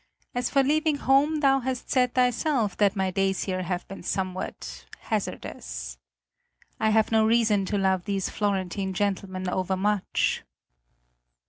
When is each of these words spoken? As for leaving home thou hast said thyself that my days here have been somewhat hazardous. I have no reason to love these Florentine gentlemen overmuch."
As 0.33 0.49
for 0.49 0.63
leaving 0.63 0.95
home 0.95 1.41
thou 1.41 1.59
hast 1.59 1.91
said 1.91 2.15
thyself 2.15 2.75
that 2.77 2.95
my 2.95 3.11
days 3.11 3.43
here 3.43 3.61
have 3.61 3.87
been 3.87 4.01
somewhat 4.01 4.85
hazardous. 4.97 5.99
I 6.79 6.89
have 6.89 7.11
no 7.11 7.23
reason 7.23 7.65
to 7.65 7.77
love 7.77 8.05
these 8.05 8.27
Florentine 8.27 8.95
gentlemen 8.95 9.47
overmuch." 9.47 10.43